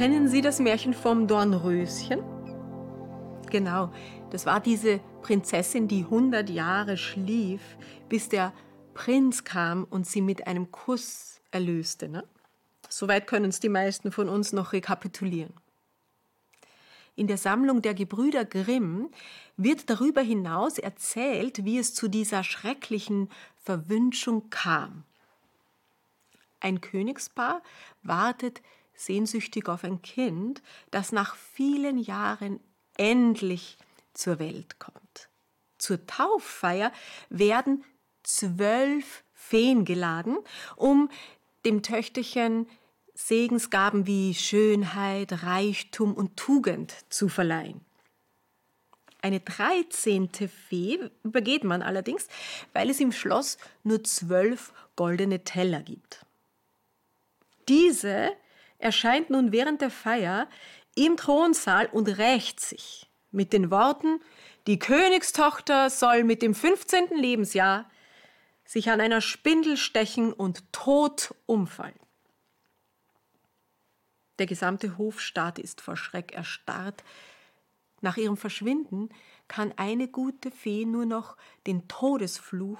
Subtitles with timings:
[0.00, 2.22] Kennen Sie das Märchen vom Dornröschen?
[3.50, 3.92] Genau,
[4.30, 7.60] das war diese Prinzessin, die 100 Jahre schlief,
[8.08, 8.54] bis der
[8.94, 12.08] Prinz kam und sie mit einem Kuss erlöste.
[12.08, 12.24] Ne?
[12.88, 15.52] Soweit können es die meisten von uns noch rekapitulieren.
[17.14, 19.10] In der Sammlung der Gebrüder Grimm
[19.58, 23.28] wird darüber hinaus erzählt, wie es zu dieser schrecklichen
[23.62, 25.04] Verwünschung kam.
[26.58, 27.60] Ein Königspaar
[28.02, 28.62] wartet
[29.04, 32.60] sehnsüchtig auf ein Kind, das nach vielen Jahren
[32.96, 33.78] endlich
[34.14, 35.28] zur Welt kommt.
[35.78, 36.92] Zur Tauffeier
[37.30, 37.84] werden
[38.22, 40.38] zwölf Feen geladen,
[40.76, 41.10] um
[41.64, 42.66] dem Töchterchen
[43.14, 47.80] Segensgaben wie Schönheit, Reichtum und Tugend zu verleihen.
[49.22, 52.28] Eine dreizehnte Fee übergeht man allerdings,
[52.72, 56.24] weil es im Schloss nur zwölf goldene Teller gibt.
[57.68, 58.32] Diese
[58.80, 60.48] erscheint nun während der Feier
[60.94, 64.20] im Thronsaal und rächt sich mit den Worten,
[64.66, 67.16] die Königstochter soll mit dem 15.
[67.16, 67.88] Lebensjahr
[68.64, 71.98] sich an einer Spindel stechen und tot umfallen.
[74.38, 77.04] Der gesamte Hofstaat ist vor Schreck erstarrt.
[78.00, 79.10] Nach ihrem Verschwinden
[79.48, 81.36] kann eine gute Fee nur noch
[81.66, 82.78] den Todesfluch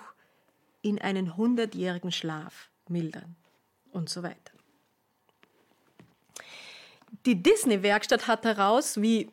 [0.83, 3.37] in einen hundertjährigen Schlaf mildern
[3.91, 4.60] und so weiter.
[7.27, 9.31] Die Disney-Werkstatt hat daraus, wie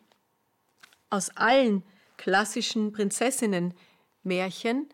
[1.10, 1.84] aus allen
[2.18, 4.90] klassischen Prinzessinnen-Märchen,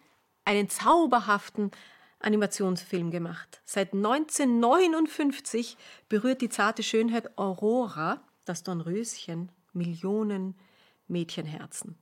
[0.45, 1.71] einen zauberhaften
[2.19, 3.61] Animationsfilm gemacht.
[3.65, 5.77] Seit 1959
[6.09, 10.55] berührt die zarte Schönheit Aurora, das Dornröschen, Millionen
[11.07, 11.97] Mädchenherzen.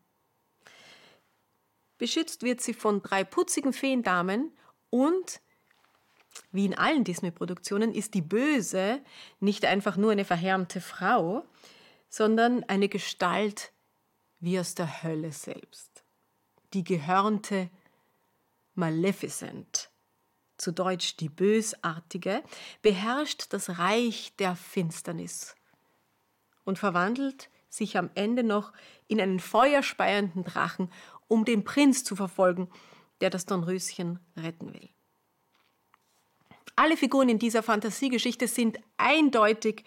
[1.97, 4.51] Beschützt wird sie von drei putzigen Feendamen
[4.89, 5.39] und
[6.51, 9.01] wie in allen Disney-Produktionen ist die Böse
[9.39, 11.45] nicht einfach nur eine verhärmte Frau,
[12.09, 13.71] sondern eine Gestalt
[14.39, 16.03] wie aus der Hölle selbst.
[16.73, 17.69] Die gehörnte
[18.75, 19.91] Maleficent
[20.61, 22.43] zu Deutsch die Bösartige,
[22.81, 25.55] beherrscht das Reich der Finsternis
[26.63, 28.71] und verwandelt sich am Ende noch
[29.07, 30.91] in einen feuerspeienden Drachen,
[31.27, 32.69] um den Prinz zu verfolgen,
[33.21, 34.89] der das Dornröschen retten will.
[36.81, 39.83] Alle Figuren in dieser Fantasiegeschichte sind eindeutig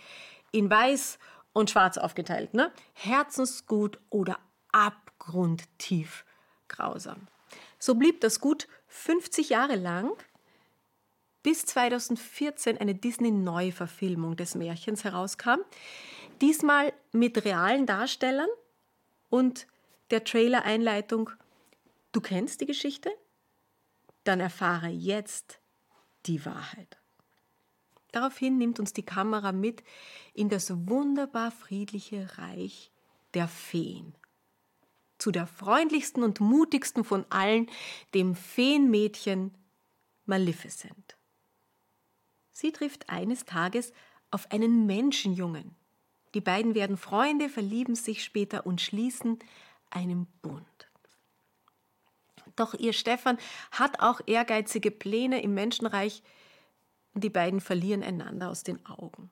[0.53, 1.19] in weiß
[1.53, 2.55] und schwarz aufgeteilt.
[2.55, 2.71] Ne?
[2.93, 4.38] Herzensgut oder
[4.71, 6.25] abgrundtief
[6.69, 7.27] grausam.
[7.81, 10.12] So blieb das gut 50 Jahre lang
[11.43, 15.62] bis 2014 eine Disney-Neuverfilmung des Märchens herauskam.
[16.41, 18.50] Diesmal mit realen Darstellern
[19.31, 19.66] und
[20.12, 21.31] der Trailer-Einleitung
[22.12, 23.10] Du kennst die Geschichte?
[24.22, 25.59] Dann erfahre jetzt
[26.27, 26.99] die Wahrheit.
[28.12, 29.83] Daraufhin nimmt uns die Kamera mit
[30.35, 32.93] in das wunderbar friedliche Reich
[33.35, 34.15] der Feen.
[35.19, 37.69] Zu der freundlichsten und mutigsten von allen,
[38.15, 39.53] dem Feenmädchen
[40.27, 41.17] Maleficent.
[42.53, 43.93] Sie trifft eines Tages
[44.31, 45.75] auf einen Menschenjungen.
[46.34, 49.39] Die beiden werden Freunde, verlieben sich später und schließen
[49.91, 50.84] einen Bund.
[52.56, 53.38] Doch ihr Stefan
[53.70, 56.22] hat auch ehrgeizige Pläne im Menschenreich
[57.15, 59.31] die beiden verlieren einander aus den Augen.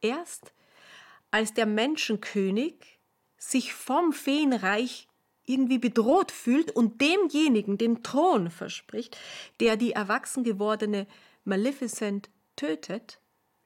[0.00, 0.52] Erst
[1.30, 2.98] als der Menschenkönig
[3.38, 5.08] sich vom Feenreich
[5.46, 9.16] irgendwie bedroht fühlt und demjenigen den Thron verspricht,
[9.60, 11.06] der die erwachsen gewordene
[11.44, 13.20] Maleficent tötet,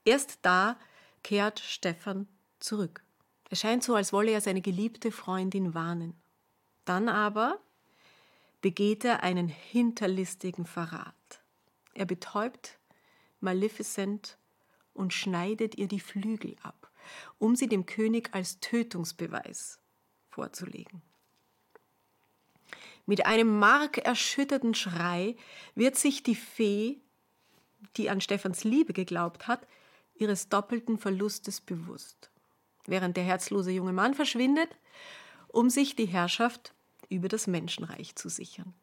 [0.04, 0.78] erst da
[1.24, 2.28] kehrt Stefan
[2.60, 3.02] zurück.
[3.50, 6.14] Es scheint so, als wolle er seine geliebte Freundin warnen.
[6.84, 7.60] Dann aber
[8.62, 11.42] begeht er einen hinterlistigen Verrat.
[11.92, 12.78] Er betäubt
[13.40, 14.38] Maleficent
[14.94, 16.90] und schneidet ihr die Flügel ab,
[17.38, 19.78] um sie dem König als Tötungsbeweis
[20.30, 21.02] vorzulegen.
[23.04, 25.36] Mit einem markerschütterten Schrei
[25.74, 27.02] wird sich die Fee
[27.96, 29.66] die an Stephans Liebe geglaubt hat,
[30.14, 32.30] ihres doppelten Verlustes bewusst,
[32.86, 34.70] während der herzlose junge Mann verschwindet,
[35.48, 36.74] um sich die Herrschaft
[37.12, 38.74] über das Menschenreich zu sichern.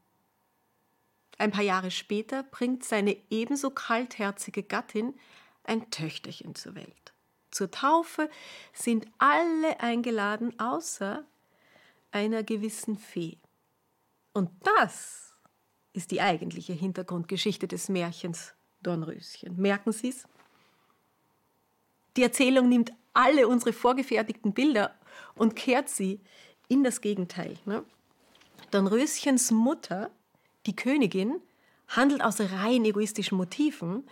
[1.37, 5.13] Ein paar Jahre später bringt seine ebenso kaltherzige Gattin
[5.63, 7.13] ein Töchterchen zur Welt.
[7.51, 8.29] Zur Taufe
[8.73, 11.25] sind alle eingeladen, außer
[12.11, 13.37] einer gewissen Fee.
[14.33, 15.33] Und das
[15.93, 19.57] ist die eigentliche Hintergrundgeschichte des Märchens Dornröschen.
[19.57, 20.27] Merken Sie es?
[22.17, 24.95] Die Erzählung nimmt alle unsere vorgefertigten Bilder
[25.35, 26.21] und kehrt sie
[26.67, 27.57] in das Gegenteil.
[27.65, 27.83] Ne?
[28.71, 30.11] Dornröschens Mutter,
[30.65, 31.41] die Königin,
[31.87, 34.07] handelt aus rein egoistischen Motiven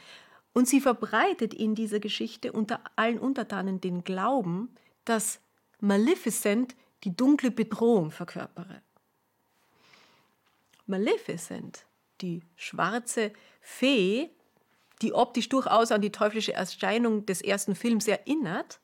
[0.54, 4.76] Und sie verbreitet in dieser Geschichte unter allen Untertanen den Glauben,
[5.06, 5.40] dass
[5.80, 8.82] Maleficent die dunkle Bedrohung verkörpere.
[10.88, 11.86] Maleficent,
[12.22, 13.32] die schwarze
[13.62, 14.32] Fee,
[15.04, 18.80] die optisch durchaus an die teuflische Erscheinung des ersten Films erinnert,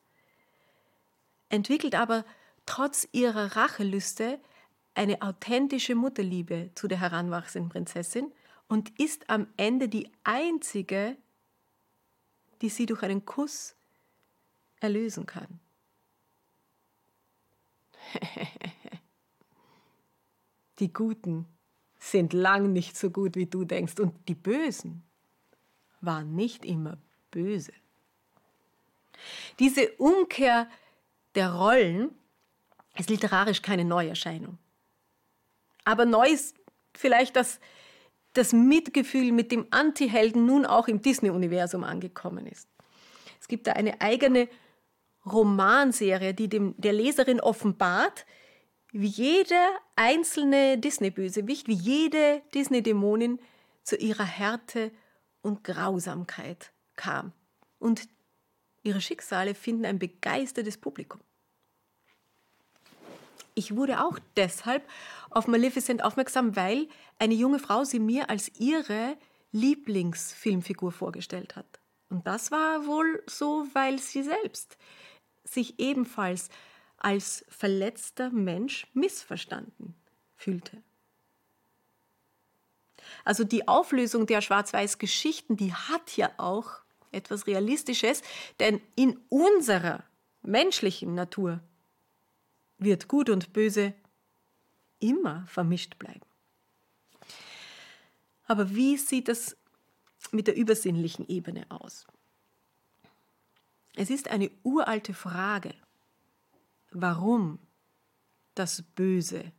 [1.48, 2.24] entwickelt aber
[2.66, 4.38] trotz ihrer Rachelüste
[4.94, 8.32] eine authentische Mutterliebe zu der heranwachsenden Prinzessin
[8.68, 11.16] und ist am Ende die einzige,
[12.62, 13.74] die sie durch einen Kuss
[14.80, 15.60] erlösen kann.
[20.78, 21.46] die Guten
[21.98, 25.02] sind lang nicht so gut, wie du denkst, und die Bösen
[26.00, 26.98] waren nicht immer
[27.30, 27.72] böse.
[29.58, 30.68] Diese Umkehr
[31.34, 32.10] der Rollen
[32.96, 34.58] ist literarisch keine Neuerscheinung.
[35.84, 36.56] Aber neu ist
[36.96, 37.60] vielleicht, dass
[38.32, 42.68] das Mitgefühl mit dem Antihelden nun auch im Disney-Universum angekommen ist.
[43.40, 44.48] Es gibt da eine eigene
[45.24, 48.26] Romanserie, die dem, der Leserin offenbart,
[48.92, 53.40] wie jeder einzelne Disney-Bösewicht, wie jede Disney-Dämonin
[53.82, 54.90] zu ihrer Härte
[55.42, 57.32] und Grausamkeit kam.
[57.78, 58.08] Und
[58.82, 61.20] ihre Schicksale finden ein begeistertes Publikum.
[63.54, 64.86] Ich wurde auch deshalb
[65.30, 69.16] auf Maleficent aufmerksam, weil eine junge Frau sie mir als ihre
[69.52, 71.66] Lieblingsfilmfigur vorgestellt hat.
[72.10, 74.76] Und das war wohl so, weil sie selbst
[75.44, 76.48] sich ebenfalls
[76.98, 79.94] als verletzter Mensch missverstanden
[80.36, 80.82] fühlte.
[83.24, 86.70] Also die Auflösung der Schwarz-Weiß-Geschichten, die hat ja auch
[87.12, 88.22] etwas Realistisches,
[88.58, 90.02] denn in unserer
[90.42, 91.60] menschlichen Natur
[92.84, 93.94] wird Gut und Böse
[95.00, 96.26] immer vermischt bleiben.
[98.46, 99.56] Aber wie sieht das
[100.30, 102.06] mit der übersinnlichen Ebene aus?
[103.96, 105.74] Es ist eine uralte Frage,
[106.90, 107.58] warum
[108.54, 109.52] das Böse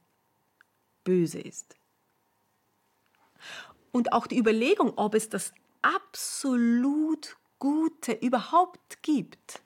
[1.06, 1.78] böse ist.
[3.94, 9.62] Und auch die Überlegung, ob es das absolut Gute überhaupt gibt,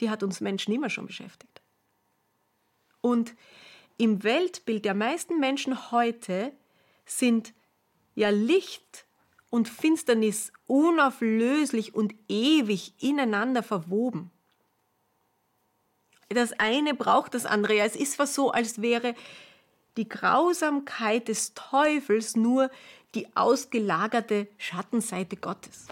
[0.00, 1.55] die hat uns Menschen immer schon beschäftigt.
[3.06, 3.36] Und
[3.98, 6.50] im Weltbild der meisten Menschen heute
[7.04, 7.54] sind
[8.16, 9.06] ja Licht
[9.48, 14.32] und Finsternis unauflöslich und ewig ineinander verwoben.
[16.30, 17.78] Das eine braucht das andere.
[17.78, 19.14] Es ist fast so, als wäre
[19.96, 22.72] die Grausamkeit des Teufels nur
[23.14, 25.86] die ausgelagerte Schattenseite Gottes.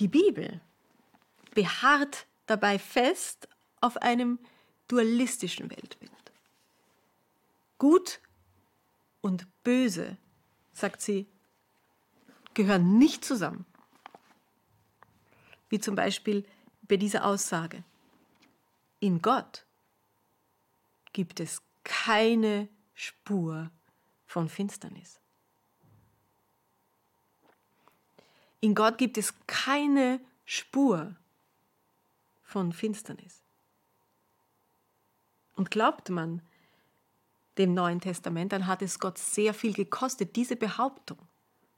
[0.00, 0.60] Die Bibel
[1.54, 3.48] beharrt dabei fest
[3.80, 4.38] auf einem
[4.88, 6.10] dualistischen Weltbild.
[7.78, 8.20] Gut
[9.20, 10.16] und böse,
[10.72, 11.28] sagt sie,
[12.54, 13.66] gehören nicht zusammen.
[15.68, 16.44] Wie zum Beispiel
[16.82, 17.84] bei dieser Aussage.
[19.00, 19.66] In Gott
[21.12, 23.70] gibt es keine Spur
[24.26, 25.20] von Finsternis.
[28.60, 31.14] In Gott gibt es keine Spur
[32.48, 33.42] von Finsternis.
[35.54, 36.40] Und glaubt man
[37.58, 41.18] dem Neuen Testament, dann hat es Gott sehr viel gekostet, diese Behauptung,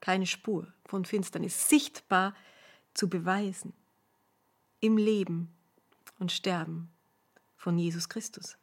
[0.01, 2.37] keine Spur von Finsternis, sichtbar
[2.95, 3.73] zu beweisen
[4.79, 5.53] im Leben
[6.21, 6.89] und Sterben
[7.57, 8.57] von Jesus Christus.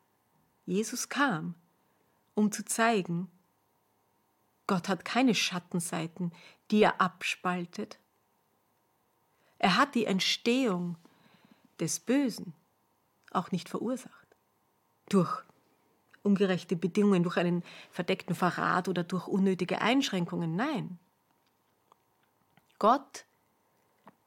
[0.65, 1.55] Jesus kam,
[2.35, 3.29] um zu zeigen,
[4.65, 6.31] Gott hat keine Schattenseiten,
[6.71, 7.99] die er abspaltet.
[9.59, 10.97] Er hat die Entstehung
[11.79, 12.53] des Bösen
[13.31, 14.27] auch nicht verursacht.
[15.10, 15.43] Durch
[16.24, 20.55] ungerechte Bedingungen, durch einen verdeckten Verrat oder durch unnötige Einschränkungen.
[20.55, 21.00] Nein.
[22.79, 23.25] Gott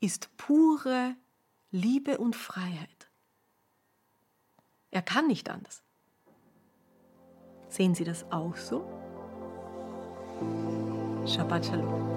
[0.01, 1.15] ist pure
[1.71, 3.09] Liebe und Freiheit.
[4.91, 5.83] Er kann nicht anders.
[7.69, 8.85] Sehen Sie das auch so?
[11.27, 12.11] Shabbat Shalom.